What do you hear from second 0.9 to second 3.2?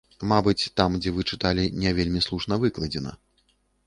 дзе вы чыталі, не вельмі слушна выкладзена.